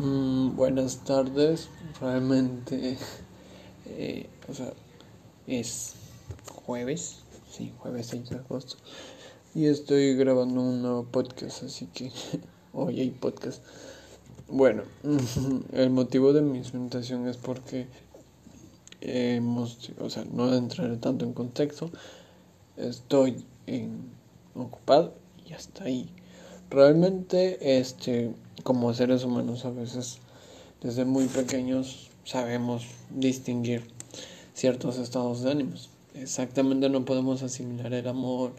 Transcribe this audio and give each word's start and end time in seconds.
Mm, 0.00 0.54
buenas 0.54 0.98
tardes, 1.02 1.70
realmente, 2.00 2.96
eh, 3.86 4.28
o 4.48 4.54
sea, 4.54 4.72
es 5.48 5.94
jueves, 6.54 7.24
sí, 7.50 7.72
jueves 7.78 8.06
6 8.06 8.30
de 8.30 8.36
agosto, 8.36 8.76
y 9.56 9.66
estoy 9.66 10.14
grabando 10.14 10.60
un 10.60 10.82
nuevo 10.82 11.02
podcast, 11.02 11.64
así 11.64 11.86
que 11.86 12.12
hoy 12.72 13.00
hay 13.00 13.10
podcast. 13.10 13.60
Bueno, 14.46 14.84
el 15.72 15.90
motivo 15.90 16.32
de 16.32 16.42
mi 16.42 16.60
presentación 16.60 17.26
es 17.26 17.36
porque 17.36 17.88
hemos, 19.00 19.90
o 19.98 20.08
sea, 20.10 20.24
no 20.30 20.54
entraré 20.54 20.96
tanto 20.98 21.24
en 21.24 21.32
contexto, 21.32 21.90
estoy 22.76 23.44
en, 23.66 24.12
ocupado 24.54 25.14
y 25.44 25.54
hasta 25.54 25.82
ahí. 25.82 26.08
Realmente, 26.70 27.78
este 27.80 28.32
como 28.62 28.92
seres 28.92 29.24
humanos 29.24 29.64
a 29.64 29.70
veces 29.70 30.18
desde 30.82 31.04
muy 31.04 31.26
pequeños 31.26 32.10
sabemos 32.24 32.84
distinguir 33.10 33.84
ciertos 34.52 34.98
estados 34.98 35.42
de 35.42 35.50
ánimos. 35.50 35.88
Exactamente 36.14 36.90
no 36.90 37.04
podemos 37.04 37.42
asimilar 37.42 37.94
el 37.94 38.06
amor 38.06 38.52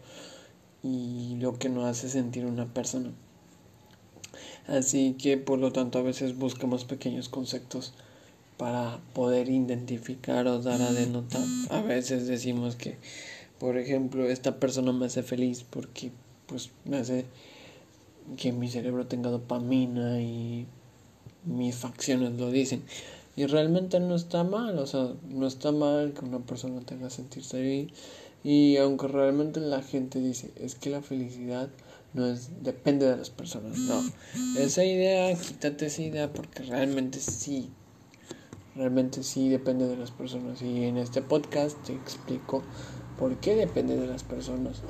y 0.82 1.36
lo 1.36 1.58
que 1.58 1.68
nos 1.68 1.84
hace 1.84 2.08
sentir 2.08 2.46
una 2.46 2.66
persona. 2.66 3.12
Así 4.66 5.14
que 5.20 5.36
por 5.36 5.58
lo 5.58 5.72
tanto 5.72 5.98
a 5.98 6.02
veces 6.02 6.36
buscamos 6.36 6.84
pequeños 6.84 7.28
conceptos 7.28 7.92
para 8.56 8.98
poder 9.14 9.48
identificar 9.48 10.46
o 10.46 10.60
dar 10.60 10.82
a 10.82 10.92
denotar. 10.92 11.44
A 11.70 11.80
veces 11.80 12.26
decimos 12.26 12.76
que, 12.76 12.96
por 13.58 13.78
ejemplo, 13.78 14.28
esta 14.28 14.56
persona 14.56 14.92
me 14.92 15.06
hace 15.06 15.22
feliz 15.22 15.64
porque 15.68 16.10
pues 16.46 16.70
me 16.84 16.98
hace 16.98 17.24
que 18.36 18.52
mi 18.52 18.68
cerebro 18.68 19.06
tenga 19.06 19.30
dopamina 19.30 20.20
y 20.20 20.66
mis 21.44 21.76
facciones 21.76 22.32
lo 22.38 22.50
dicen. 22.50 22.82
Y 23.36 23.46
realmente 23.46 24.00
no 24.00 24.14
está 24.14 24.44
mal, 24.44 24.78
o 24.78 24.86
sea, 24.86 25.14
no 25.28 25.46
está 25.46 25.72
mal 25.72 26.12
que 26.12 26.24
una 26.24 26.40
persona 26.40 26.80
tenga 26.80 27.10
sentirse 27.10 27.60
bien. 27.60 27.90
Y 28.42 28.76
aunque 28.78 29.08
realmente 29.08 29.60
la 29.60 29.82
gente 29.82 30.20
dice, 30.20 30.50
es 30.56 30.74
que 30.74 30.90
la 30.90 31.02
felicidad 31.02 31.68
no 32.14 32.26
es, 32.26 32.62
depende 32.62 33.06
de 33.06 33.16
las 33.16 33.30
personas, 33.30 33.78
no. 33.78 34.02
Esa 34.58 34.84
idea, 34.84 35.34
quítate 35.36 35.86
esa 35.86 36.02
idea 36.02 36.32
porque 36.32 36.62
realmente 36.64 37.20
sí, 37.20 37.70
realmente 38.74 39.22
sí 39.22 39.48
depende 39.48 39.86
de 39.86 39.96
las 39.96 40.10
personas. 40.10 40.62
Y 40.62 40.84
en 40.84 40.96
este 40.96 41.22
podcast 41.22 41.80
te 41.84 41.92
explico 41.92 42.62
por 43.18 43.36
qué 43.38 43.54
depende 43.54 43.96
de 43.96 44.06
las 44.06 44.24
personas. 44.24 44.82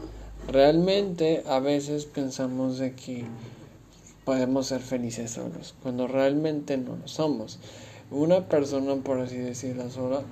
Realmente 0.50 1.44
a 1.46 1.60
veces 1.60 2.06
pensamos 2.06 2.78
de 2.78 2.94
que 2.94 3.24
podemos 4.24 4.66
ser 4.66 4.80
felices 4.80 5.30
solos, 5.30 5.76
cuando 5.80 6.08
realmente 6.08 6.76
no 6.76 6.96
lo 6.96 7.06
somos. 7.06 7.60
Una 8.10 8.48
persona, 8.48 8.96
por 8.96 9.20
así 9.20 9.36
decirlo, 9.36 9.88
sola, 9.90 10.22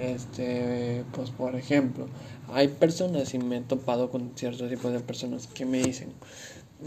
este, 0.00 1.04
pues 1.12 1.30
por 1.30 1.54
ejemplo, 1.54 2.08
hay 2.48 2.66
personas 2.66 3.32
y 3.32 3.38
me 3.38 3.58
he 3.58 3.60
topado 3.60 4.10
con 4.10 4.32
cierto 4.34 4.68
tipo 4.68 4.90
de 4.90 4.98
personas 4.98 5.46
que 5.46 5.64
me 5.64 5.80
dicen, 5.84 6.08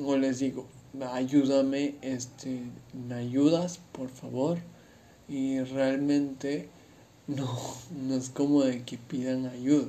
o 0.05 0.17
les 0.17 0.39
digo, 0.39 0.65
ayúdame, 1.13 1.95
este, 2.01 2.63
me 3.07 3.15
ayudas, 3.15 3.79
por 3.93 4.09
favor, 4.09 4.57
y 5.29 5.61
realmente 5.61 6.67
no, 7.27 7.47
no 7.95 8.15
es 8.15 8.29
como 8.29 8.63
de 8.63 8.83
que 8.83 8.97
pidan 8.97 9.45
ayuda 9.45 9.87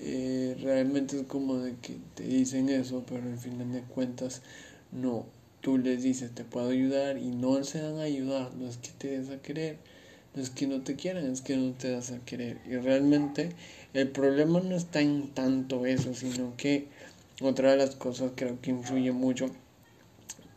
eh, 0.00 0.56
realmente 0.62 1.16
es 1.16 1.26
como 1.26 1.58
de 1.58 1.76
que 1.76 1.96
te 2.14 2.24
dicen 2.24 2.68
eso, 2.68 3.04
pero 3.06 3.22
al 3.22 3.38
final 3.38 3.72
de 3.72 3.82
cuentas 3.82 4.42
no. 4.92 5.26
Tú 5.60 5.78
les 5.78 6.02
dices, 6.02 6.30
te 6.34 6.44
puedo 6.44 6.68
ayudar 6.68 7.16
y 7.16 7.28
no 7.28 7.64
se 7.64 7.80
dan 7.80 7.98
a 7.98 8.02
ayudar. 8.02 8.52
No 8.54 8.68
es 8.68 8.76
que 8.76 8.90
te 8.98 9.18
des 9.18 9.30
a 9.30 9.40
querer, 9.40 9.78
no 10.34 10.42
es 10.42 10.50
que 10.50 10.66
no 10.66 10.82
te 10.82 10.94
quieran, 10.94 11.24
es 11.24 11.40
que 11.40 11.56
no 11.56 11.72
te 11.72 11.90
das 11.90 12.10
a 12.10 12.18
querer. 12.20 12.58
Y 12.66 12.76
realmente 12.76 13.50
el 13.94 14.08
problema 14.08 14.60
no 14.60 14.76
está 14.76 15.00
en 15.00 15.28
tanto 15.28 15.86
eso, 15.86 16.12
sino 16.14 16.54
que 16.56 16.88
otra 17.40 17.70
de 17.70 17.78
las 17.78 17.96
cosas 17.96 18.32
creo 18.34 18.60
que 18.60 18.70
influye 18.70 19.12
mucho 19.12 19.46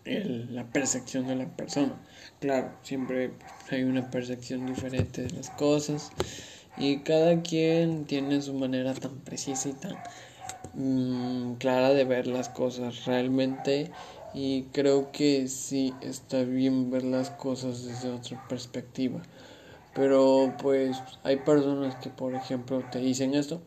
el, 0.04 0.54
la 0.54 0.66
percepción 0.66 1.28
de 1.28 1.36
la 1.36 1.56
persona. 1.56 1.94
Claro, 2.40 2.72
siempre 2.84 3.32
hay 3.70 3.84
una 3.84 4.12
percepción 4.12 4.66
diferente 4.66 5.24
de 5.24 5.30
las 5.32 5.50
cosas 5.52 6.12
y 6.78 7.00
cada 7.00 7.42
quien 7.42 8.06
tiene 8.06 8.42
su 8.42 8.54
manera 8.54 8.94
tan 8.94 9.18
precisa 9.20 9.70
y 9.70 9.74
tan 9.74 9.98
mm, 10.76 11.56
clara 11.56 11.94
de 11.94 12.06
ver 12.06 12.28
las 12.28 12.50
cosas 12.50 13.06
realmente. 13.06 13.92
Y 14.34 14.64
creo 14.74 15.12
que 15.12 15.48
sí 15.48 15.94
está 16.02 16.44
bien 16.44 16.92
ver 16.92 17.04
las 17.04 17.32
cosas 17.32 17.86
desde 17.86 18.10
otra 18.10 18.48
perspectiva. 18.48 19.22
Pero 19.96 20.54
pues 20.62 21.02
hay 21.24 21.38
personas 21.38 21.96
que 21.96 22.10
por 22.10 22.36
ejemplo 22.36 22.84
te 22.92 23.00
dicen 23.00 23.34
esto. 23.34 23.62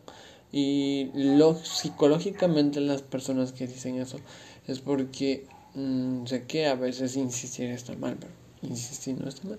Y 0.52 1.10
lo, 1.14 1.56
psicológicamente 1.56 2.80
las 2.80 3.02
personas 3.02 3.52
que 3.52 3.66
dicen 3.66 4.00
eso 4.00 4.18
es 4.66 4.80
porque 4.80 5.46
mm, 5.74 6.26
sé 6.26 6.44
que 6.44 6.66
a 6.66 6.74
veces 6.74 7.16
insistir 7.16 7.70
está 7.70 7.94
mal, 7.96 8.16
pero 8.20 8.32
insistir 8.62 9.20
no 9.20 9.28
está 9.28 9.48
mal. 9.48 9.58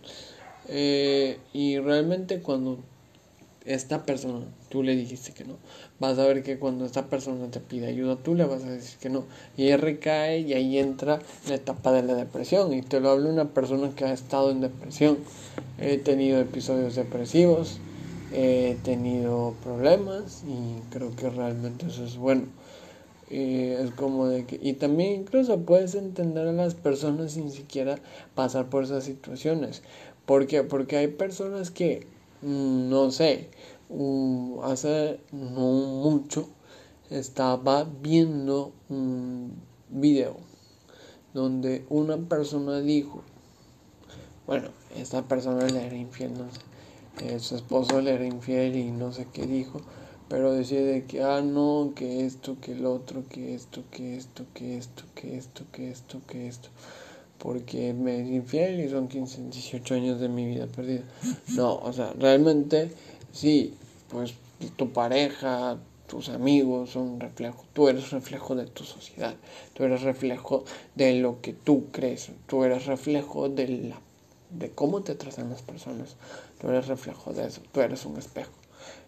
Eh, 0.68 1.40
y 1.54 1.80
realmente 1.80 2.42
cuando 2.42 2.80
esta 3.66 4.06
persona, 4.06 4.46
tú 4.70 4.82
le 4.82 4.96
dijiste 4.96 5.34
que 5.34 5.44
no, 5.44 5.58
vas 6.00 6.18
a 6.18 6.26
ver 6.26 6.42
que 6.42 6.58
cuando 6.58 6.86
esta 6.86 7.08
persona 7.08 7.50
te 7.52 7.60
pide 7.60 7.88
ayuda, 7.88 8.16
tú 8.16 8.34
le 8.34 8.46
vas 8.46 8.64
a 8.64 8.72
decir 8.72 8.98
que 9.00 9.10
no. 9.10 9.26
Y 9.56 9.64
ahí 9.64 9.76
recae 9.76 10.40
y 10.40 10.54
ahí 10.54 10.80
entra 10.80 11.20
la 11.48 11.56
etapa 11.56 11.92
de 11.92 12.04
la 12.04 12.16
depresión. 12.16 12.74
Y 12.74 12.82
te 12.82 13.00
lo 13.00 13.10
habla 13.12 13.30
una 13.30 13.50
persona 13.50 13.92
que 13.96 14.06
ha 14.06 14.14
estado 14.14 14.52
en 14.52 14.62
depresión. 14.62 15.20
He 15.80 15.98
tenido 15.98 16.40
episodios 16.40 16.96
depresivos, 16.96 17.80
he 18.34 18.78
tenido 18.84 19.54
problemas 19.64 20.44
y 20.48 20.82
creo 20.92 21.16
que 21.16 21.30
realmente 21.30 21.86
eso 21.88 22.04
es 22.04 22.18
bueno. 22.18 22.46
es 23.30 23.92
como 23.92 24.28
de 24.28 24.46
que, 24.46 24.60
y 24.62 24.74
también 24.74 25.22
incluso 25.22 25.60
puedes 25.62 25.94
entender 25.96 26.48
a 26.48 26.52
las 26.52 26.74
personas 26.74 27.34
sin 27.34 27.52
siquiera 27.52 28.00
pasar 28.34 28.70
por 28.70 28.86
esas 28.86 29.04
situaciones. 29.04 29.84
¿Por 30.26 30.48
qué? 30.48 30.64
Porque 30.64 30.98
hay 30.98 31.08
personas 31.08 31.72
que 31.72 32.08
no 32.42 33.12
sé, 33.12 33.50
hace 34.64 35.20
no 35.32 35.72
mucho 36.04 36.50
estaba 37.10 37.84
viendo 37.84 38.72
un 38.90 39.54
video 39.90 40.38
donde 41.34 41.86
una 41.90 42.18
persona 42.18 42.80
dijo, 42.80 43.22
bueno, 44.48 44.70
esta 44.96 45.24
persona 45.24 45.68
le 45.68 45.86
era 45.86 45.96
infiel, 45.96 46.34
no 46.34 46.50
sé, 46.52 47.36
eh, 47.36 47.40
su 47.40 47.56
esposo 47.56 48.02
le 48.02 48.14
era 48.14 48.26
infiel 48.26 48.76
y 48.76 48.92
no 48.92 49.12
sé 49.12 49.28
qué 49.32 49.46
dijo, 49.46 49.82
pero 50.30 50.54
decía 50.54 50.82
de 50.82 51.06
que, 51.06 51.24
ah, 51.24 51.42
no, 51.42 51.92
que 51.96 52.26
esto, 52.26 52.58
que 52.62 52.72
el 52.72 52.86
otro, 52.86 53.24
que 53.28 53.54
esto, 53.54 53.84
que 53.92 54.16
esto, 54.16 54.46
que 54.54 54.78
esto, 54.78 55.04
que 55.14 55.38
esto, 55.38 55.64
que 55.72 55.92
esto, 55.92 56.22
que 56.26 56.48
esto 56.48 56.70
porque 57.42 57.94
me 57.94 58.22
es 58.22 58.28
infiel 58.28 58.80
y 58.82 58.90
son 58.90 59.08
15, 59.08 59.50
18 59.50 59.96
años 59.96 60.20
de 60.20 60.30
mi 60.30 60.46
vida 60.46 60.68
perdida. 60.68 61.02
No, 61.56 61.76
o 61.76 61.92
sea, 61.92 62.14
realmente 62.20 62.92
sí, 63.34 63.74
pues 64.10 64.36
tu 64.76 64.94
pareja, 64.94 65.78
tus 66.08 66.30
amigos 66.30 66.92
son 66.92 67.20
reflejo, 67.20 67.66
tú 67.74 67.88
eres 67.88 68.12
reflejo 68.12 68.54
de 68.56 68.68
tu 68.68 68.84
sociedad, 68.84 69.34
tú 69.74 69.84
eres 69.84 70.04
reflejo 70.04 70.66
de 70.94 71.16
lo 71.16 71.42
que 71.42 71.54
tú 71.54 71.86
crees, 71.92 72.30
tú 72.48 72.64
eres 72.64 72.86
reflejo 72.86 73.50
de 73.50 73.68
la 73.68 74.00
de 74.52 74.70
cómo 74.70 75.02
te 75.02 75.16
tratan 75.16 75.50
las 75.50 75.62
personas, 75.62 76.18
tú 76.60 76.68
eres 76.68 76.88
reflejo 76.88 77.34
de 77.34 77.48
eso, 77.48 77.62
tú 77.72 77.82
eres 77.82 78.06
un 78.06 78.18
espejo. 78.18 78.52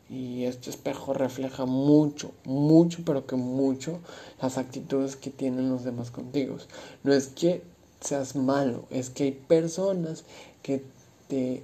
Y 0.10 0.46
este 0.46 0.70
espejo 0.70 1.14
refleja 1.14 1.66
mucho, 1.66 2.32
mucho, 2.46 3.00
pero 3.06 3.26
que 3.26 3.36
mucho 3.36 4.00
las 4.42 4.58
actitudes 4.58 5.16
que 5.16 5.32
tienen 5.32 5.70
los 5.70 5.84
demás 5.84 6.12
contigo. 6.12 6.58
No 7.04 7.14
es 7.14 7.28
que 7.28 7.62
seas 8.04 8.36
malo, 8.36 8.86
es 8.90 9.10
que 9.10 9.24
hay 9.24 9.32
personas 9.32 10.24
que 10.62 10.84
te 11.28 11.64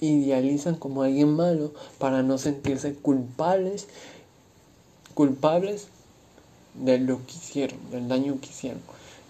idealizan 0.00 0.76
como 0.76 1.02
alguien 1.02 1.34
malo 1.34 1.72
para 1.98 2.22
no 2.22 2.38
sentirse 2.38 2.94
culpables, 2.94 3.88
culpables 5.14 5.88
de 6.74 6.98
lo 6.98 7.18
que 7.26 7.32
hicieron, 7.32 7.78
del 7.90 8.08
daño 8.08 8.38
que 8.40 8.48
hicieron. 8.48 8.80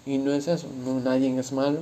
Y 0.05 0.17
no 0.17 0.31
es 0.31 0.47
eso, 0.47 0.67
no 0.85 0.99
nadie 0.99 1.37
es 1.39 1.51
malo. 1.51 1.79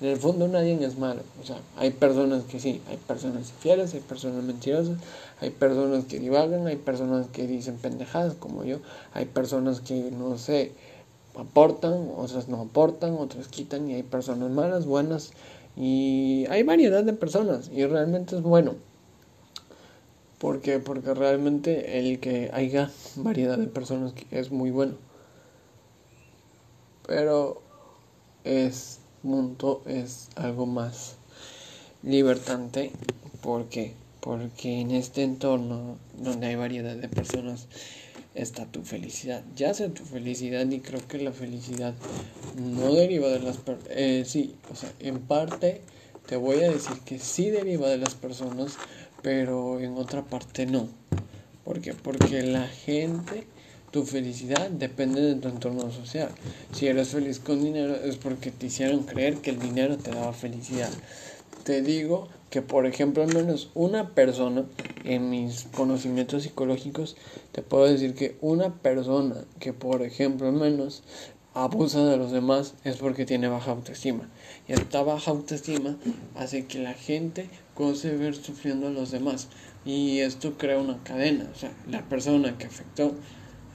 En 0.00 0.08
el 0.08 0.16
fondo 0.16 0.48
nadie 0.48 0.82
es 0.82 0.96
malo. 0.96 1.20
O 1.42 1.46
sea, 1.46 1.58
hay 1.76 1.90
personas 1.90 2.44
que 2.44 2.58
sí, 2.58 2.80
hay 2.88 2.96
personas 2.96 3.50
infieles, 3.50 3.92
hay 3.92 4.00
personas 4.00 4.42
mentirosas, 4.44 4.96
hay 5.40 5.50
personas 5.50 6.06
que 6.06 6.18
divagan, 6.18 6.66
hay 6.66 6.76
personas 6.76 7.26
que 7.28 7.46
dicen 7.46 7.76
pendejadas 7.76 8.34
como 8.34 8.64
yo, 8.64 8.78
hay 9.12 9.26
personas 9.26 9.80
que 9.80 10.10
no 10.10 10.38
sé, 10.38 10.72
aportan, 11.34 12.10
otras 12.16 12.48
no 12.48 12.60
aportan, 12.62 13.14
otras 13.14 13.48
quitan 13.48 13.90
y 13.90 13.94
hay 13.94 14.02
personas 14.02 14.50
malas, 14.50 14.86
buenas 14.86 15.32
y 15.76 16.46
hay 16.50 16.62
variedad 16.62 17.04
de 17.04 17.12
personas 17.12 17.70
y 17.72 17.84
realmente 17.86 18.36
es 18.36 18.42
bueno. 18.42 18.74
porque 20.38 20.78
Porque 20.78 21.14
realmente 21.14 21.98
el 21.98 22.18
que 22.20 22.50
haya 22.52 22.90
variedad 23.16 23.58
de 23.58 23.66
personas 23.66 24.14
es 24.30 24.50
muy 24.50 24.70
bueno. 24.70 24.94
Pero 27.06 27.60
es 28.44 29.00
punto 29.22 29.82
es 29.86 30.28
algo 30.36 30.66
más 30.66 31.16
libertante. 32.02 32.92
¿Por 33.42 33.66
qué? 33.66 33.94
Porque 34.20 34.80
en 34.80 34.90
este 34.90 35.22
entorno 35.22 35.96
donde 36.18 36.46
hay 36.46 36.56
variedad 36.56 36.96
de 36.96 37.08
personas 37.08 37.66
está 38.34 38.66
tu 38.66 38.82
felicidad. 38.82 39.42
Ya 39.56 39.74
sea 39.74 39.88
tu 39.88 40.04
felicidad 40.04 40.68
y 40.70 40.80
creo 40.80 41.06
que 41.06 41.18
la 41.18 41.32
felicidad 41.32 41.94
no 42.56 42.94
deriva 42.94 43.28
de 43.28 43.40
las 43.40 43.56
personas. 43.58 43.92
Eh, 43.96 44.24
sí, 44.26 44.54
o 44.72 44.76
sea, 44.76 44.92
en 45.00 45.20
parte 45.20 45.80
te 46.26 46.36
voy 46.36 46.60
a 46.60 46.70
decir 46.70 46.96
que 47.04 47.18
sí 47.18 47.50
deriva 47.50 47.88
de 47.88 47.98
las 47.98 48.14
personas, 48.14 48.76
pero 49.22 49.80
en 49.80 49.94
otra 49.94 50.22
parte 50.22 50.66
no. 50.66 50.88
¿Por 51.64 51.80
qué? 51.80 51.92
Porque 51.92 52.42
la 52.42 52.66
gente, 52.66 53.46
tu 53.90 54.04
felicidad 54.04 54.70
depende 54.70 55.20
de 55.20 55.34
tu 55.34 55.48
entorno 55.48 55.90
social. 55.90 56.30
Si 56.72 56.86
eres 56.86 57.08
feliz 57.08 57.40
con 57.40 57.62
dinero 57.62 57.96
es 57.96 58.16
porque 58.16 58.50
te 58.50 58.66
hicieron 58.66 59.02
creer 59.02 59.38
que 59.38 59.50
el 59.50 59.58
dinero 59.58 59.98
te 59.98 60.10
daba 60.10 60.32
felicidad. 60.32 60.90
Te 61.64 61.82
digo 61.82 62.28
que, 62.50 62.62
por 62.62 62.84
ejemplo, 62.84 63.22
al 63.22 63.32
menos 63.32 63.70
una 63.74 64.10
persona, 64.10 64.64
en 65.04 65.30
mis 65.30 65.68
conocimientos 65.74 66.42
psicológicos, 66.42 67.16
te 67.52 67.62
puedo 67.62 67.84
decir 67.84 68.14
que 68.14 68.36
una 68.40 68.74
persona 68.82 69.36
que, 69.60 69.72
por 69.72 70.02
ejemplo, 70.02 70.48
al 70.48 70.54
menos 70.54 71.02
abusa 71.54 72.04
de 72.04 72.16
los 72.16 72.30
demás 72.32 72.74
es 72.84 72.96
porque 72.96 73.24
tiene 73.24 73.48
baja 73.48 73.70
autoestima. 73.70 74.28
Y 74.68 74.72
esta 74.72 75.02
baja 75.02 75.30
autoestima 75.30 75.96
hace 76.36 76.66
que 76.66 76.78
la 76.78 76.94
gente 76.94 77.48
goce 77.76 78.16
ver 78.16 78.34
sufriendo 78.34 78.88
a 78.88 78.90
los 78.90 79.10
demás. 79.10 79.48
Y 79.84 80.18
esto 80.18 80.58
crea 80.58 80.78
una 80.78 81.02
cadena. 81.02 81.48
O 81.54 81.58
sea, 81.58 81.72
la 81.88 82.02
persona 82.08 82.58
que 82.58 82.66
afectó, 82.66 83.14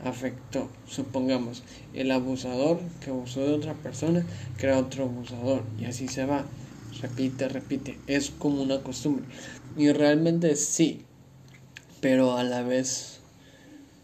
afectó. 0.03 0.69
Supongamos, 0.87 1.63
el 1.93 2.11
abusador 2.11 2.79
que 3.01 3.09
abusó 3.09 3.41
de 3.41 3.53
otra 3.53 3.73
persona, 3.73 4.25
crea 4.57 4.79
otro 4.79 5.05
abusador. 5.05 5.63
Y 5.79 5.85
así 5.85 6.07
se 6.07 6.25
va. 6.25 6.45
Repite, 7.01 7.49
repite. 7.49 7.99
Es 8.07 8.31
como 8.31 8.61
una 8.61 8.81
costumbre. 8.83 9.25
Y 9.77 9.91
realmente 9.91 10.55
sí. 10.55 11.01
Pero 12.01 12.37
a 12.37 12.43
la 12.43 12.61
vez 12.61 13.19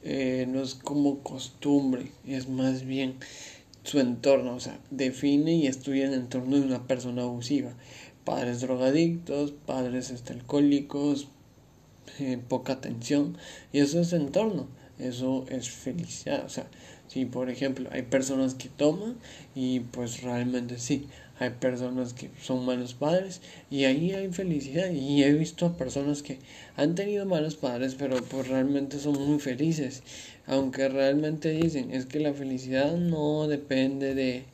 eh, 0.04 0.46
no 0.48 0.62
es 0.62 0.76
como 0.76 1.20
costumbre. 1.20 2.12
Es 2.26 2.50
más 2.50 2.84
bien 2.86 3.16
su 3.84 4.00
entorno, 4.00 4.56
o 4.56 4.60
sea, 4.60 4.80
define 4.90 5.56
y 5.56 5.68
estudia 5.68 6.06
el 6.06 6.14
entorno 6.14 6.58
de 6.58 6.66
una 6.66 6.88
persona 6.88 7.24
abusiva. 7.24 7.74
Padres 8.24 8.62
drogadictos, 8.62 9.52
padres 9.66 10.12
este, 10.12 10.34
alcohólicos, 10.34 11.28
eh, 12.20 12.40
poca 12.48 12.74
atención, 12.74 13.38
y 13.74 13.80
eso 13.80 14.00
es 14.00 14.14
entorno, 14.14 14.68
eso 15.00 15.46
es 15.50 15.70
felicidad. 15.70 16.46
O 16.46 16.50
sea, 16.50 16.68
si 17.08 17.26
por 17.26 17.50
ejemplo 17.50 17.90
hay 17.92 18.04
personas 18.04 18.54
que 18.54 18.70
toman 18.70 19.18
y 19.56 19.80
pues 19.80 20.22
realmente 20.22 20.78
sí, 20.78 21.08
hay 21.40 21.52
personas 21.52 22.14
que 22.14 22.30
son 22.42 22.66
malos 22.66 22.94
padres 22.94 23.42
y 23.70 23.86
ahí 23.86 24.12
hay 24.12 24.32
felicidad 24.32 24.90
y 24.92 25.24
he 25.24 25.34
visto 25.34 25.66
a 25.66 25.78
personas 25.78 26.22
que 26.22 26.40
han 26.76 26.96
tenido 26.96 27.26
malos 27.26 27.56
padres 27.56 27.96
pero 27.98 28.22
pues 28.24 28.48
realmente 28.48 29.00
son 29.00 29.14
muy 29.14 29.40
felices 29.40 30.04
aunque 30.48 30.88
realmente 30.90 31.50
dicen 31.50 31.92
es 31.92 32.06
que 32.06 32.20
la 32.20 32.34
felicidad 32.34 32.96
no 32.96 33.48
depende 33.48 34.16
de, 34.16 34.46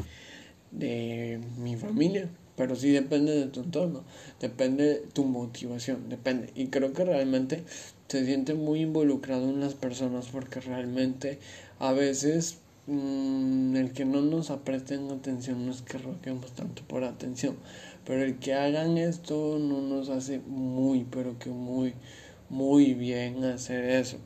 de 0.71 1.39
mi 1.57 1.75
familia 1.75 2.29
pero 2.57 2.75
sí 2.75 2.89
depende 2.89 3.33
de 3.33 3.45
tu 3.45 3.61
entorno, 3.61 4.03
depende 4.41 4.83
de 4.83 4.95
tu 5.13 5.23
motivación, 5.23 6.09
depende. 6.09 6.49
Y 6.55 6.67
creo 6.67 6.91
que 6.91 7.05
realmente 7.05 7.63
se 8.07 8.25
siente 8.25 8.55
muy 8.55 8.81
involucrado 8.81 9.47
en 9.47 9.59
las 9.59 9.75
personas 9.75 10.27
porque 10.31 10.59
realmente 10.59 11.37
a 11.77 11.93
veces 11.93 12.57
Mm, 12.87 13.75
el 13.75 13.91
que 13.91 14.05
no 14.05 14.21
nos 14.21 14.49
apresten 14.49 15.11
atención 15.11 15.65
no 15.65 15.73
es 15.73 15.81
que 15.81 15.97
roquemos 15.97 16.53
tanto 16.53 16.83
por 16.87 17.03
atención, 17.03 17.57
pero 18.05 18.23
el 18.23 18.39
que 18.39 18.53
hagan 18.53 18.97
esto 18.97 19.59
no 19.59 19.81
nos 19.81 20.07
hace 20.07 20.39
muy, 20.39 21.05
pero 21.11 21.37
que 21.37 21.49
muy, 21.49 21.93
muy 22.49 22.93
bien 22.93 23.43
hacer 23.43 23.83
eso. 23.83 24.19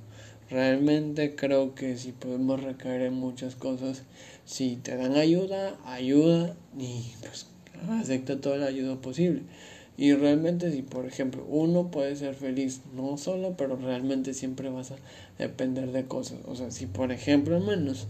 Realmente 0.52 1.36
creo 1.36 1.74
que 1.74 1.98
si 1.98 2.12
podemos 2.12 2.62
recaer 2.62 3.02
en 3.02 3.16
muchas 3.16 3.56
cosas, 3.56 4.04
si 4.46 4.76
te 4.76 4.96
dan 4.96 5.16
ayuda, 5.16 5.76
ayuda 5.86 6.56
y 6.78 7.14
pues 7.22 7.48
acepta 7.90 8.42
toda 8.42 8.58
la 8.58 8.68
ayuda 8.68 9.02
posible. 9.02 9.42
Y 9.98 10.14
realmente 10.14 10.72
si 10.72 10.82
por 10.82 11.06
ejemplo 11.06 11.46
uno 11.48 11.92
puede 11.92 12.16
ser 12.16 12.36
feliz 12.36 12.82
no 12.96 13.18
solo, 13.18 13.56
pero 13.58 13.76
realmente 13.76 14.34
siempre 14.34 14.70
vas 14.70 14.92
a 14.92 14.96
depender 15.38 15.92
de 15.92 16.06
cosas. 16.06 16.40
O 16.48 16.56
sea, 16.56 16.72
si 16.72 16.86
por 16.86 17.12
ejemplo 17.12 17.60
menos 17.60 18.08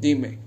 Dime, 0.00 0.38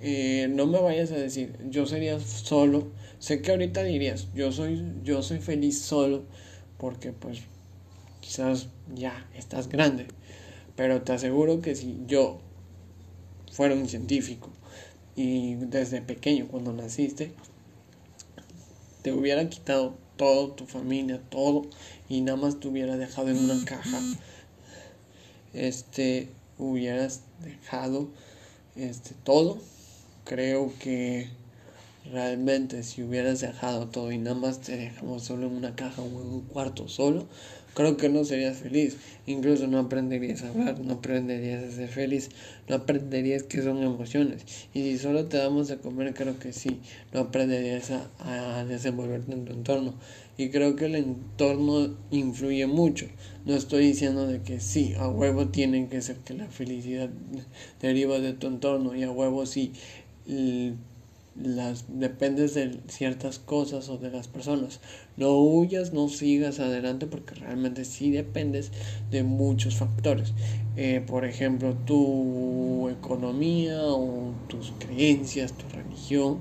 eh, 0.00 0.48
no 0.50 0.66
me 0.66 0.80
vayas 0.80 1.10
a 1.12 1.16
decir, 1.16 1.56
yo 1.70 1.86
sería 1.86 2.20
solo. 2.20 2.88
Sé 3.18 3.40
que 3.40 3.50
ahorita 3.50 3.82
dirías, 3.82 4.28
yo 4.34 4.52
soy, 4.52 4.84
yo 5.02 5.22
soy 5.22 5.38
feliz 5.38 5.80
solo, 5.80 6.24
porque 6.78 7.12
pues 7.12 7.40
quizás 8.20 8.68
ya 8.94 9.28
estás 9.34 9.68
grande. 9.68 10.06
Pero 10.76 11.02
te 11.02 11.12
aseguro 11.12 11.62
que 11.62 11.74
si 11.74 12.02
yo 12.06 12.38
fuera 13.50 13.74
un 13.74 13.88
científico 13.88 14.50
y 15.14 15.54
desde 15.54 16.02
pequeño, 16.02 16.46
cuando 16.48 16.72
naciste, 16.74 17.32
te 19.02 19.12
hubiera 19.12 19.48
quitado 19.48 19.96
todo, 20.16 20.50
tu 20.50 20.66
familia, 20.66 21.20
todo, 21.30 21.62
y 22.08 22.20
nada 22.20 22.36
más 22.36 22.60
te 22.60 22.68
hubiera 22.68 22.96
dejado 22.96 23.28
en 23.28 23.38
una 23.38 23.64
caja, 23.64 23.98
este, 25.54 26.28
hubieras 26.58 27.22
dejado 27.42 28.08
este, 28.76 29.14
todo. 29.24 29.58
Creo 30.24 30.72
que 30.80 31.28
realmente 32.12 32.82
si 32.82 33.02
hubieras 33.02 33.40
dejado 33.40 33.88
todo 33.88 34.12
y 34.12 34.18
nada 34.18 34.36
más 34.36 34.60
te 34.60 34.76
dejamos 34.76 35.24
solo 35.24 35.46
en 35.46 35.56
una 35.56 35.74
caja 35.74 36.02
o 36.02 36.06
en 36.06 36.14
un 36.16 36.42
cuarto 36.42 36.88
solo, 36.88 37.26
creo 37.76 37.98
que 37.98 38.08
no 38.08 38.24
serías 38.24 38.56
feliz. 38.56 38.96
Incluso 39.26 39.66
no 39.66 39.78
aprenderías 39.78 40.42
a 40.42 40.48
hablar, 40.48 40.80
no 40.80 40.94
aprenderías 40.94 41.62
a 41.62 41.70
ser 41.70 41.88
feliz, 41.88 42.30
no 42.68 42.76
aprenderías 42.76 43.42
qué 43.42 43.62
son 43.62 43.82
emociones. 43.82 44.44
Y 44.72 44.82
si 44.82 44.98
solo 44.98 45.26
te 45.26 45.36
damos 45.36 45.68
de 45.68 45.76
comer, 45.76 46.14
creo 46.14 46.38
que 46.38 46.54
sí, 46.54 46.80
no 47.12 47.20
aprenderías 47.20 47.90
a, 47.90 48.64
desenvolverte 48.64 49.32
en 49.32 49.44
tu 49.44 49.52
entorno. 49.52 49.94
Y 50.38 50.48
creo 50.48 50.74
que 50.74 50.86
el 50.86 50.94
entorno 50.94 51.94
influye 52.10 52.66
mucho. 52.66 53.06
No 53.44 53.54
estoy 53.54 53.88
diciendo 53.88 54.26
de 54.26 54.40
que 54.40 54.58
sí, 54.58 54.94
a 54.98 55.08
huevo 55.08 55.48
tiene 55.48 55.88
que 55.88 56.00
ser 56.00 56.16
que 56.16 56.32
la 56.32 56.46
felicidad 56.46 57.10
deriva 57.82 58.18
de 58.20 58.32
tu 58.32 58.46
entorno 58.46 58.96
y 58.96 59.02
a 59.02 59.10
huevo 59.10 59.44
sí 59.44 59.72
las 61.42 61.84
dependes 61.88 62.54
de 62.54 62.80
ciertas 62.88 63.38
cosas 63.38 63.88
o 63.88 63.98
de 63.98 64.10
las 64.10 64.28
personas. 64.28 64.80
No 65.16 65.38
huyas, 65.38 65.92
no 65.92 66.08
sigas 66.08 66.60
adelante 66.60 67.06
porque 67.06 67.34
realmente 67.34 67.84
sí 67.84 68.10
dependes 68.10 68.72
de 69.10 69.22
muchos 69.22 69.76
factores. 69.76 70.32
Eh, 70.76 71.02
por 71.06 71.24
ejemplo, 71.24 71.74
tu 71.74 72.88
economía 72.88 73.78
o 73.82 74.34
tus 74.48 74.72
creencias, 74.78 75.52
tu 75.52 75.68
religión, 75.68 76.40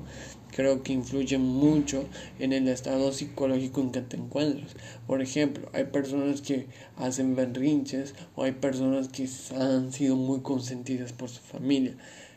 creo 0.52 0.84
que 0.84 0.94
influye 0.94 1.38
mucho 1.38 2.06
en 2.40 2.54
el 2.54 2.68
estado 2.70 3.12
psicológico 3.12 3.82
en 3.82 3.92
que 3.92 4.02
te 4.02 4.18
encuentras. 4.18 4.76
Por 5.08 5.22
ejemplo, 5.22 5.70
hay 5.74 5.86
personas 5.86 6.42
que 6.42 6.68
hacen 6.98 7.36
berrinches 7.36 8.16
o 8.36 8.44
hay 8.44 8.54
personas 8.54 9.10
que 9.10 9.28
han 9.58 9.92
sido 9.92 10.16
muy 10.16 10.40
consentidas 10.42 11.12
por 11.12 11.30
su 11.30 11.42
familia 11.42 11.96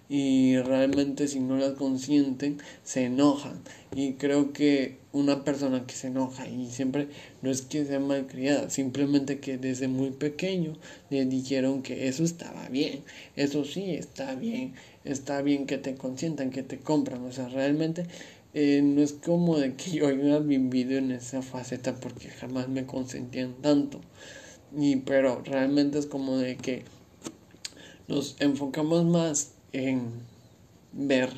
y 0.08 0.56
realmente 0.58 1.28
si 1.28 1.40
no 1.40 1.56
las 1.56 1.74
consienten 1.74 2.58
se 2.82 3.04
enojan. 3.04 3.60
Y 3.94 4.14
creo 4.14 4.52
que 4.52 4.98
una 5.12 5.44
persona 5.44 5.86
que 5.86 5.94
se 5.94 6.08
enoja 6.08 6.48
y 6.48 6.70
siempre 6.70 7.08
no 7.42 7.50
es 7.50 7.62
que 7.62 7.84
sea 7.84 8.00
malcriada 8.00 8.70
simplemente 8.70 9.40
que 9.40 9.58
desde 9.58 9.88
muy 9.88 10.10
pequeño 10.10 10.74
le 11.10 11.24
dijeron 11.24 11.82
que 11.82 12.08
eso 12.08 12.24
estaba 12.24 12.68
bien 12.68 13.02
eso 13.34 13.64
sí 13.64 13.90
está 13.92 14.34
bien 14.34 14.74
está 15.04 15.40
bien 15.42 15.66
que 15.66 15.78
te 15.78 15.94
consientan 15.94 16.50
que 16.50 16.62
te 16.62 16.78
compran. 16.78 17.24
O 17.24 17.32
sea 17.32 17.48
realmente 17.48 18.06
eh, 18.54 18.80
no 18.82 19.02
es 19.02 19.12
como 19.12 19.58
de 19.58 19.74
que 19.74 19.90
yo 19.90 20.08
haya 20.08 20.38
vivido 20.38 20.98
en 20.98 21.12
esa 21.12 21.42
faceta 21.42 21.94
porque 22.00 22.28
jamás 22.28 22.68
me 22.68 22.86
consentían 22.86 23.54
tanto. 23.60 24.00
Y 24.76 24.96
pero 24.96 25.42
realmente 25.44 25.98
es 25.98 26.06
como 26.06 26.36
de 26.38 26.56
que 26.56 26.84
nos 28.08 28.36
enfocamos 28.40 29.04
más 29.04 29.52
en 29.72 30.10
ver 30.92 31.30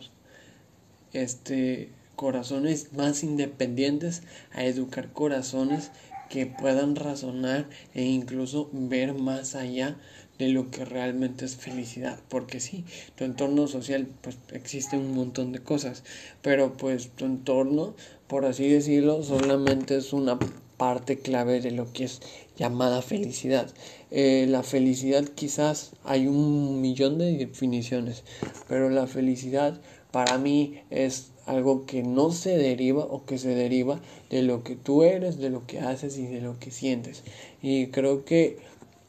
este 1.12 1.90
corazones 2.16 2.92
más 2.92 3.22
independientes 3.24 4.22
a 4.52 4.64
educar 4.64 5.12
corazones 5.12 5.90
que 6.28 6.46
puedan 6.46 6.94
razonar 6.94 7.68
e 7.94 8.04
incluso 8.04 8.70
ver 8.72 9.14
más 9.14 9.54
allá 9.54 9.96
de 10.38 10.48
lo 10.48 10.70
que 10.70 10.84
realmente 10.84 11.44
es 11.44 11.56
felicidad. 11.56 12.18
Porque 12.28 12.60
sí 12.60 12.84
tu 13.16 13.24
entorno 13.24 13.66
social 13.66 14.06
pues 14.20 14.38
existe 14.52 14.96
un 14.96 15.14
montón 15.14 15.52
de 15.52 15.60
cosas 15.60 16.04
pero 16.40 16.74
pues 16.76 17.10
tu 17.10 17.26
entorno 17.26 17.94
por 18.28 18.44
así 18.44 18.68
decirlo 18.68 19.22
solamente 19.22 19.96
es 19.96 20.12
una 20.12 20.38
parte 20.80 21.18
clave 21.18 21.60
de 21.60 21.72
lo 21.72 21.92
que 21.92 22.04
es 22.04 22.22
llamada 22.56 23.02
felicidad. 23.02 23.70
Eh, 24.10 24.46
la 24.48 24.62
felicidad 24.62 25.24
quizás 25.24 25.92
hay 26.04 26.26
un 26.26 26.80
millón 26.80 27.18
de 27.18 27.36
definiciones, 27.36 28.24
pero 28.66 28.88
la 28.88 29.06
felicidad 29.06 29.78
para 30.10 30.38
mí 30.38 30.80
es 30.88 31.32
algo 31.44 31.84
que 31.84 32.02
no 32.02 32.30
se 32.30 32.56
deriva 32.56 33.04
o 33.04 33.26
que 33.26 33.36
se 33.36 33.54
deriva 33.54 34.00
de 34.30 34.40
lo 34.40 34.64
que 34.64 34.74
tú 34.74 35.02
eres, 35.02 35.36
de 35.36 35.50
lo 35.50 35.66
que 35.66 35.80
haces 35.80 36.16
y 36.16 36.24
de 36.24 36.40
lo 36.40 36.58
que 36.58 36.70
sientes. 36.70 37.24
Y 37.60 37.88
creo 37.88 38.24
que 38.24 38.56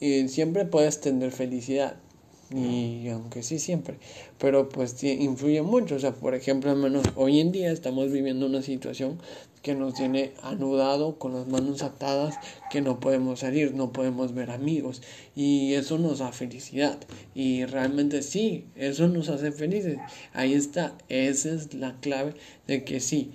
eh, 0.01 0.28
siempre 0.28 0.66
puedes 0.66 1.00
tener 1.00 1.32
felicidad, 1.32 1.96
y 2.54 3.08
aunque 3.08 3.44
sí 3.44 3.60
siempre, 3.60 3.96
pero 4.38 4.68
pues 4.68 5.01
influye 5.04 5.62
mucho, 5.62 5.96
o 5.96 6.00
sea, 6.00 6.12
por 6.12 6.36
ejemplo, 6.36 6.70
al 6.70 6.75
menos 6.75 7.06
hoy 7.16 7.40
en 7.40 7.54
día 7.54 7.72
estamos 7.72 8.12
viviendo 8.12 8.46
una 8.46 8.62
situación 8.62 9.20
que 9.62 9.75
nos 9.75 9.94
tiene 9.94 10.34
anudado 10.41 11.18
con 11.20 11.34
las 11.34 11.48
manos 11.48 11.84
atadas, 11.84 12.36
que 12.70 12.82
no 12.82 13.00
podemos 13.00 13.41
salir, 13.41 13.74
no 13.74 13.91
podemos 13.91 14.34
ver 14.34 14.51
amigos. 14.51 15.01
Y 15.36 15.74
eso 15.74 15.98
nos 15.98 16.20
da 16.20 16.32
felicidad. 16.32 16.98
Y 17.36 17.65
realmente 17.65 18.24
sí, 18.24 18.65
eso 18.75 19.08
nos 19.08 19.30
hace 19.30 19.51
felices. 19.51 19.98
Ahí 20.34 20.53
está, 20.53 20.96
esa 21.10 21.53
es 21.53 21.74
la 21.74 22.00
clave 22.00 22.34
de 22.68 22.84
que 22.84 23.00
sí, 23.00 23.32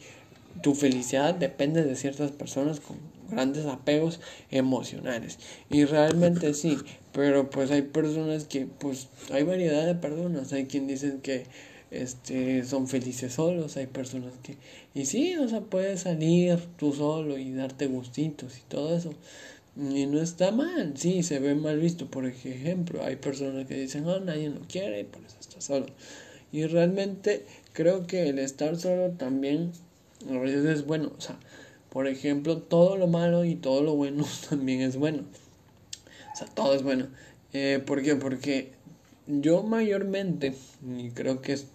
tu 0.62 0.74
felicidad 0.74 1.34
depende 1.34 1.84
de 1.84 1.96
ciertas 1.96 2.32
personas 2.32 2.80
con 2.80 2.96
grandes 3.30 3.66
apegos 3.66 4.20
emocionales. 4.50 5.38
Y 5.70 5.84
realmente 5.84 6.54
sí, 6.54 6.78
pero 7.12 7.50
pues 7.50 7.70
hay 7.70 7.82
personas 7.82 8.44
que 8.44 8.66
pues 8.66 9.08
hay 9.32 9.42
variedad 9.42 9.86
de 9.86 9.94
personas, 9.94 10.52
hay 10.52 10.66
quien 10.66 10.86
dicen 10.86 11.20
que 11.20 11.44
este 11.90 12.64
son 12.64 12.88
felices 12.88 13.34
solos, 13.34 13.76
hay 13.76 13.86
personas 13.86 14.32
que 14.42 14.56
y 14.94 15.06
sí, 15.06 15.36
o 15.36 15.48
sea, 15.48 15.60
puedes 15.60 16.00
salir 16.00 16.58
tú 16.78 16.92
solo 16.92 17.38
y 17.38 17.52
darte 17.52 17.86
gustitos 17.86 18.58
y 18.58 18.62
todo 18.68 18.96
eso. 18.96 19.12
Y 19.76 20.06
no 20.06 20.22
está 20.22 20.52
mal, 20.52 20.94
sí, 20.96 21.22
se 21.22 21.38
ve 21.38 21.54
mal 21.54 21.78
visto, 21.78 22.06
por 22.10 22.24
ejemplo, 22.26 23.04
hay 23.04 23.16
personas 23.16 23.66
que 23.66 23.74
dicen, 23.74 24.06
"Oh, 24.06 24.20
nadie 24.20 24.48
lo 24.48 24.60
quiere 24.62 25.00
y 25.00 25.04
por 25.04 25.22
eso 25.24 25.36
está 25.40 25.60
solo." 25.60 25.86
Y 26.52 26.64
realmente 26.66 27.44
creo 27.72 28.06
que 28.06 28.28
el 28.30 28.38
estar 28.38 28.76
solo 28.78 29.10
también 29.12 29.72
a 30.30 30.38
veces 30.38 30.64
es 30.64 30.86
bueno, 30.86 31.12
o 31.16 31.20
sea, 31.20 31.38
por 31.90 32.06
ejemplo, 32.08 32.58
todo 32.58 32.96
lo 32.96 33.06
malo 33.06 33.44
y 33.44 33.54
todo 33.56 33.82
lo 33.82 33.94
bueno 33.94 34.24
también 34.50 34.80
es 34.82 34.96
bueno. 34.96 35.24
O 36.32 36.36
sea, 36.36 36.46
todo 36.48 36.74
es 36.74 36.82
bueno. 36.82 37.08
Eh, 37.52 37.82
¿Por 37.84 38.02
qué? 38.02 38.16
Porque 38.16 38.72
yo 39.26 39.62
mayormente, 39.62 40.54
y 40.98 41.10
creo 41.10 41.42
que 41.42 41.54
es 41.54 41.66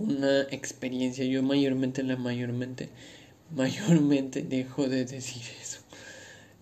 una 0.00 0.42
experiencia, 0.50 1.24
yo 1.24 1.42
mayormente, 1.42 2.02
la 2.02 2.16
mayormente, 2.16 2.88
mayormente 3.54 4.42
dejo 4.42 4.88
de 4.88 5.04
decir 5.04 5.42
eso. 5.60 5.80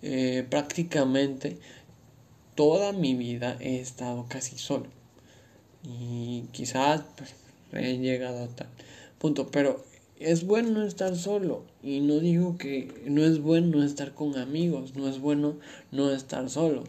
Eh, 0.03 0.47
prácticamente 0.49 1.59
toda 2.55 2.93
mi 2.93 3.15
vida 3.15 3.57
he 3.61 3.81
estado 3.81 4.27
casi 4.29 4.59
solo. 4.59 4.87
Y 5.85 6.45
quizás 6.53 7.03
pues, 7.17 7.35
he 7.73 7.99
llegado 7.99 8.45
a 8.45 8.49
tal 8.49 8.69
punto, 9.19 9.49
pero 9.51 9.85
es 10.19 10.45
bueno 10.45 10.85
estar 10.85 11.17
solo 11.17 11.63
y 11.83 12.01
no 12.01 12.19
digo 12.19 12.57
que 12.59 13.03
no 13.07 13.25
es 13.25 13.41
bueno 13.41 13.85
estar 13.85 14.15
con 14.15 14.37
amigos, 14.37 14.95
no 14.97 15.09
es 15.09 15.21
bueno 15.21 15.57
no 15.93 16.11
estar 16.11 16.49
solo. 16.51 16.85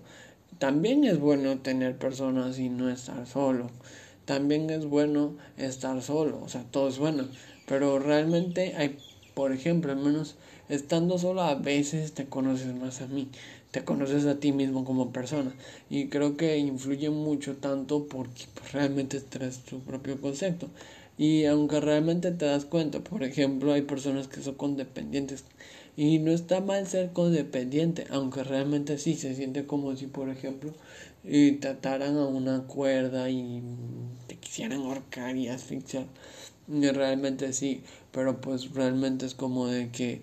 También 0.57 1.05
es 1.05 1.19
bueno 1.19 1.59
tener 1.59 1.97
personas 1.97 2.59
y 2.59 2.69
no 2.69 2.89
estar 2.89 3.25
solo. 3.27 3.69
También 4.29 4.69
es 4.69 4.85
bueno 4.85 5.37
estar 5.57 6.03
solo, 6.03 6.39
o 6.43 6.49
sea, 6.49 6.63
todo 6.69 6.87
es 6.87 6.99
bueno. 6.99 7.27
Pero 7.65 7.97
realmente 7.97 8.75
hay, 8.75 8.95
por 9.33 9.51
ejemplo, 9.51 9.91
al 9.91 9.97
menos 9.97 10.35
estando 10.69 11.17
solo 11.17 11.41
a 11.41 11.55
veces 11.55 12.13
te 12.13 12.27
conoces 12.27 12.75
más 12.75 13.01
a 13.01 13.07
mí, 13.07 13.27
te 13.71 13.83
conoces 13.83 14.27
a 14.27 14.39
ti 14.39 14.51
mismo 14.51 14.85
como 14.85 15.11
persona. 15.11 15.51
Y 15.89 16.09
creo 16.09 16.37
que 16.37 16.59
influye 16.59 17.09
mucho 17.09 17.55
tanto 17.55 18.05
porque 18.05 18.43
pues, 18.53 18.71
realmente 18.71 19.19
traes 19.19 19.61
tu 19.63 19.79
propio 19.79 20.21
concepto. 20.21 20.67
Y 21.17 21.45
aunque 21.45 21.79
realmente 21.79 22.29
te 22.31 22.45
das 22.45 22.65
cuenta, 22.65 22.99
por 22.99 23.23
ejemplo, 23.23 23.73
hay 23.73 23.81
personas 23.81 24.27
que 24.27 24.43
son 24.43 24.53
condependientes 24.53 25.43
y 25.99 26.17
no 26.19 26.31
está 26.31 26.61
mal 26.61 26.87
ser 26.87 27.11
codependiente, 27.11 28.07
aunque 28.09 28.41
realmente 28.45 28.97
sí 28.97 29.15
se 29.15 29.35
siente 29.35 29.65
como 29.65 29.97
si, 29.97 30.07
por 30.07 30.29
ejemplo, 30.29 30.71
y 31.25 31.51
te 31.57 31.67
ataran 31.67 32.15
a 32.15 32.25
una 32.25 32.61
cuerda 32.67 33.29
y 33.29 33.61
te 34.27 34.37
quisieran 34.37 34.79
ahorcar 34.83 35.35
y 35.35 35.49
asfixiar. 35.49 36.05
Y 36.69 36.87
realmente 36.91 37.51
sí, 37.51 37.83
pero 38.13 38.39
pues 38.39 38.73
realmente 38.73 39.25
es 39.25 39.35
como 39.35 39.67
de 39.67 39.89
que 39.89 40.21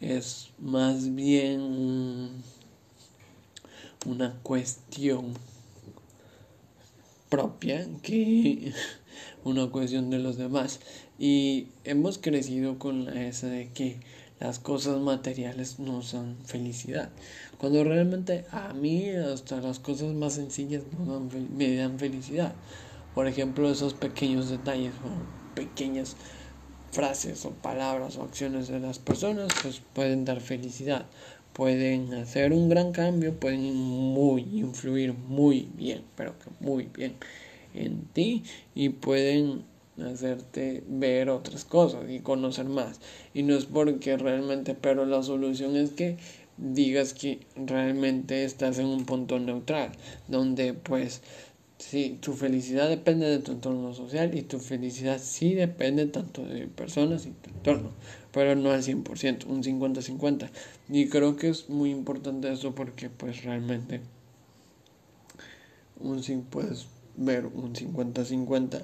es 0.00 0.50
más 0.58 1.14
bien 1.14 2.30
una 4.06 4.34
cuestión 4.42 5.34
propia 7.28 7.86
que 8.02 8.72
una 9.44 9.70
cuestión 9.70 10.10
de 10.10 10.18
los 10.18 10.38
demás. 10.38 10.80
Y 11.20 11.68
hemos 11.84 12.18
crecido 12.18 12.80
con 12.80 13.16
esa 13.16 13.46
de 13.46 13.68
que 13.68 14.00
las 14.44 14.58
cosas 14.58 15.00
materiales 15.00 15.78
nos 15.78 16.12
dan 16.12 16.36
felicidad. 16.44 17.08
Cuando 17.56 17.82
realmente 17.82 18.44
a 18.50 18.74
mí 18.74 19.08
hasta 19.08 19.58
las 19.62 19.78
cosas 19.78 20.12
más 20.12 20.34
sencillas 20.34 20.82
me 21.56 21.74
dan 21.76 21.98
felicidad. 21.98 22.54
Por 23.14 23.26
ejemplo, 23.26 23.70
esos 23.70 23.94
pequeños 23.94 24.50
detalles 24.50 24.92
o 25.02 25.54
pequeñas 25.54 26.16
frases 26.92 27.46
o 27.46 27.52
palabras 27.52 28.18
o 28.18 28.22
acciones 28.22 28.68
de 28.68 28.80
las 28.80 28.98
personas 28.98 29.48
pues 29.62 29.80
pueden 29.94 30.26
dar 30.26 30.42
felicidad. 30.42 31.06
Pueden 31.54 32.12
hacer 32.12 32.52
un 32.52 32.68
gran 32.68 32.92
cambio, 32.92 33.32
pueden 33.32 33.74
muy 33.74 34.42
influir 34.42 35.14
muy 35.14 35.70
bien, 35.74 36.02
pero 36.16 36.38
que 36.38 36.50
muy 36.60 36.90
bien 36.94 37.14
en 37.72 38.04
ti 38.12 38.42
y 38.74 38.90
pueden 38.90 39.64
hacerte 40.02 40.82
ver 40.88 41.30
otras 41.30 41.64
cosas 41.64 42.10
y 42.10 42.20
conocer 42.20 42.66
más. 42.66 43.00
Y 43.32 43.42
no 43.42 43.54
es 43.54 43.66
porque 43.66 44.16
realmente, 44.16 44.74
pero 44.74 45.06
la 45.06 45.22
solución 45.22 45.76
es 45.76 45.90
que 45.90 46.16
digas 46.56 47.14
que 47.14 47.40
realmente 47.56 48.44
estás 48.44 48.78
en 48.78 48.86
un 48.86 49.04
punto 49.04 49.38
neutral, 49.38 49.92
donde 50.28 50.74
pues 50.74 51.22
sí, 51.78 52.18
tu 52.20 52.32
felicidad 52.32 52.88
depende 52.88 53.26
de 53.26 53.38
tu 53.40 53.52
entorno 53.52 53.92
social 53.94 54.36
y 54.36 54.42
tu 54.42 54.58
felicidad 54.58 55.20
sí 55.20 55.54
depende 55.54 56.06
tanto 56.06 56.44
de 56.44 56.66
personas 56.66 57.26
y 57.26 57.30
tu 57.30 57.50
entorno, 57.50 57.90
pero 58.32 58.54
no 58.54 58.70
al 58.70 58.82
100%, 58.82 59.46
un 59.46 59.62
50-50. 59.62 60.50
Y 60.88 61.08
creo 61.08 61.36
que 61.36 61.48
es 61.48 61.68
muy 61.68 61.90
importante 61.90 62.52
eso 62.52 62.74
porque 62.74 63.10
pues 63.10 63.44
realmente 63.44 64.00
un 66.00 66.20
puedes 66.50 66.86
ver 67.16 67.46
un 67.46 67.74
50-50 67.74 68.82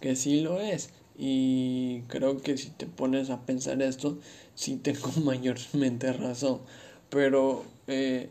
que 0.00 0.16
sí 0.16 0.40
lo 0.40 0.60
es. 0.60 0.90
Y 1.16 2.02
creo 2.02 2.38
que 2.38 2.56
si 2.56 2.70
te 2.70 2.86
pones 2.86 3.30
a 3.30 3.44
pensar 3.44 3.82
esto, 3.82 4.18
sí 4.54 4.76
tengo 4.76 5.10
mayormente 5.24 6.12
razón. 6.12 6.60
Pero 7.10 7.64
eh, 7.86 8.30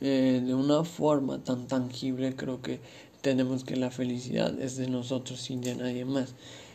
eh, 0.00 0.42
de 0.44 0.54
una 0.54 0.84
forma 0.84 1.42
tan 1.42 1.66
tangible 1.66 2.36
creo 2.36 2.60
que 2.62 2.80
tenemos 3.22 3.64
que 3.64 3.76
la 3.76 3.90
felicidad 3.90 4.60
es 4.60 4.76
de 4.76 4.88
nosotros 4.88 5.50
y 5.50 5.56
de 5.56 5.74
nadie 5.74 6.04
más. 6.04 6.34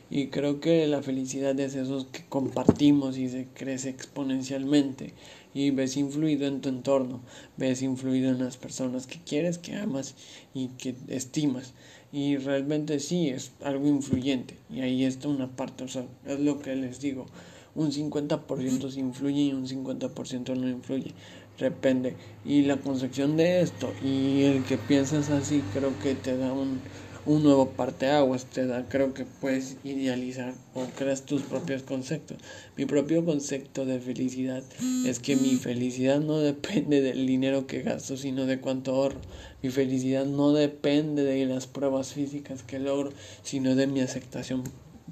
Y 0.09 0.27
creo 0.27 0.59
que 0.59 0.85
la 0.87 1.01
felicidad 1.01 1.57
es 1.57 1.75
eso 1.75 2.05
que 2.11 2.25
compartimos 2.27 3.17
y 3.17 3.29
se 3.29 3.47
crece 3.53 3.89
exponencialmente. 3.89 5.13
Y 5.53 5.71
ves 5.71 5.97
influido 5.97 6.47
en 6.47 6.61
tu 6.61 6.69
entorno, 6.69 7.21
ves 7.57 7.81
influido 7.81 8.31
en 8.31 8.43
las 8.43 8.57
personas 8.57 9.07
que 9.07 9.19
quieres, 9.19 9.57
que 9.57 9.75
amas 9.75 10.15
y 10.53 10.67
que 10.69 10.95
estimas. 11.07 11.73
Y 12.13 12.37
realmente 12.37 12.99
sí 12.99 13.29
es 13.29 13.51
algo 13.63 13.87
influyente. 13.87 14.57
Y 14.69 14.81
ahí 14.81 15.05
está 15.05 15.27
una 15.27 15.47
parte, 15.47 15.83
o 15.83 15.87
sea, 15.87 16.05
es 16.25 16.39
lo 16.39 16.59
que 16.59 16.75
les 16.75 16.99
digo. 16.99 17.25
Un 17.73 17.91
50% 17.91 18.89
se 18.89 18.99
influye 18.99 19.43
y 19.43 19.53
un 19.53 19.67
50% 19.67 20.55
no 20.55 20.69
influye. 20.69 21.13
Depende. 21.59 22.15
Y 22.43 22.63
la 22.63 22.77
concepción 22.77 23.37
de 23.37 23.61
esto 23.61 23.93
y 24.03 24.43
el 24.43 24.63
que 24.63 24.77
piensas 24.77 25.29
así 25.29 25.61
creo 25.73 25.97
que 25.99 26.15
te 26.15 26.35
da 26.35 26.51
un, 26.51 26.81
un 27.25 27.43
nuevo 27.43 27.69
parteaguas, 27.71 28.45
te 28.45 28.65
da, 28.65 28.87
creo 28.89 29.13
que 29.13 29.25
puedes 29.25 29.77
idealizar 29.83 30.53
o 30.73 30.85
creas 30.95 31.23
tus 31.23 31.43
propios 31.43 31.83
conceptos. 31.83 32.37
Mi 32.77 32.85
propio 32.85 33.23
concepto 33.23 33.85
de 33.85 33.99
felicidad 33.99 34.63
es 35.05 35.19
que 35.19 35.35
mi 35.35 35.55
felicidad 35.55 36.19
no 36.19 36.39
depende 36.39 37.01
del 37.01 37.27
dinero 37.27 37.67
que 37.67 37.83
gasto, 37.83 38.17
sino 38.17 38.45
de 38.45 38.59
cuánto 38.59 38.95
ahorro. 38.95 39.21
Mi 39.61 39.69
felicidad 39.69 40.25
no 40.25 40.53
depende 40.53 41.23
de 41.23 41.45
las 41.45 41.67
pruebas 41.67 42.13
físicas 42.13 42.63
que 42.63 42.79
logro, 42.79 43.11
sino 43.43 43.75
de 43.75 43.87
mi 43.87 44.01
aceptación 44.01 44.63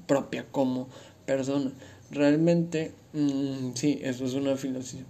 propia 0.06 0.46
como 0.50 0.88
persona. 1.26 1.72
Realmente, 2.10 2.90
mm, 3.12 3.74
sí, 3.74 4.00
eso 4.02 4.24
es 4.24 4.34
una 4.34 4.56
filosofía 4.56 5.04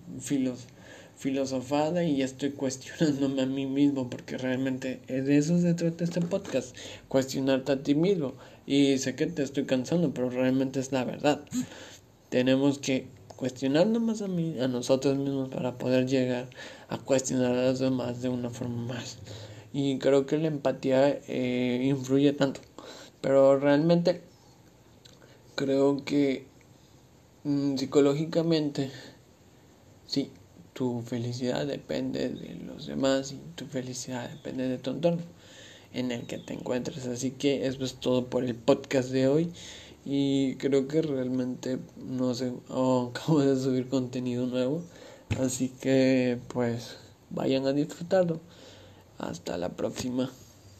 filosofada 1.20 2.02
y 2.02 2.22
estoy 2.22 2.50
cuestionándome 2.62 3.42
a 3.42 3.46
mí 3.46 3.66
mismo 3.66 4.08
porque 4.08 4.38
realmente 4.38 5.02
de 5.06 5.36
eso 5.36 5.60
se 5.60 5.74
trata 5.74 6.02
este 6.02 6.22
podcast, 6.22 6.74
cuestionarte 7.08 7.72
a 7.72 7.82
ti 7.82 7.94
mismo. 7.94 8.32
Y 8.66 8.98
sé 8.98 9.14
que 9.14 9.26
te 9.26 9.42
estoy 9.42 9.64
cansando, 9.66 10.14
pero 10.14 10.30
realmente 10.30 10.80
es 10.80 10.92
la 10.92 11.04
verdad. 11.04 11.42
Tenemos 12.30 12.78
que 12.78 13.08
cuestionarnos 13.36 14.00
más 14.00 14.22
a, 14.22 14.28
mí, 14.28 14.58
a 14.60 14.68
nosotros 14.68 15.16
mismos 15.18 15.50
para 15.50 15.76
poder 15.76 16.06
llegar 16.06 16.48
a 16.88 16.98
cuestionar 16.98 17.52
a 17.52 17.66
los 17.66 17.80
demás 17.80 18.22
de 18.22 18.28
una 18.30 18.50
forma 18.50 18.94
más. 18.94 19.18
Y 19.72 19.98
creo 19.98 20.24
que 20.24 20.38
la 20.38 20.48
empatía 20.48 21.20
eh, 21.28 21.82
influye 21.84 22.32
tanto. 22.32 22.60
Pero 23.20 23.58
realmente 23.58 24.22
creo 25.54 26.02
que 26.04 26.46
mm, 27.44 27.76
psicológicamente, 27.76 28.90
sí, 30.06 30.30
tu 30.80 31.02
felicidad 31.02 31.66
depende 31.66 32.30
de 32.30 32.54
los 32.54 32.87
demás 32.87 33.32
y 33.32 33.54
tu 33.54 33.66
felicidad 33.66 34.30
depende 34.30 34.66
de 34.66 34.78
tu 34.78 34.92
entorno 34.92 35.20
en 35.92 36.10
el 36.10 36.26
que 36.26 36.38
te 36.38 36.54
encuentres. 36.54 37.04
Así 37.06 37.32
que 37.32 37.66
eso 37.66 37.84
es 37.84 37.96
todo 37.96 38.30
por 38.30 38.44
el 38.44 38.54
podcast 38.54 39.10
de 39.10 39.28
hoy. 39.28 39.52
Y 40.06 40.54
creo 40.54 40.88
que 40.88 41.02
realmente 41.02 41.78
no 41.99 42.32
sé, 42.32 42.54
oh, 42.70 43.10
acabo 43.14 43.40
de 43.40 43.60
subir 43.60 43.90
contenido 43.90 44.46
nuevo. 44.46 44.82
Así 45.38 45.68
que 45.68 46.38
pues 46.49 46.96
vayan 47.28 47.66
a 47.66 47.75
disfrutarlo. 47.75 48.40
Hasta 49.18 49.58
la 49.58 49.68
próxima. 49.68 50.30